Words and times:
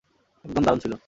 একদম 0.45 0.63
দারুণ 0.63 0.79
ছিলো। 0.83 0.97